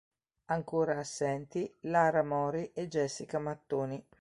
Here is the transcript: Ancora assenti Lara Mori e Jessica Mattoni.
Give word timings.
Ancora 0.45 0.97
assenti 0.97 1.71
Lara 1.81 2.23
Mori 2.23 2.71
e 2.73 2.87
Jessica 2.87 3.37
Mattoni. 3.37 4.03